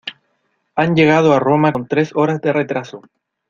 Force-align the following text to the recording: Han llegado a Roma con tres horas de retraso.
Han 0.73 0.95
llegado 0.95 1.31
a 1.31 1.39
Roma 1.39 1.71
con 1.73 1.87
tres 1.87 2.09
horas 2.15 2.41
de 2.41 2.51
retraso. 2.51 3.03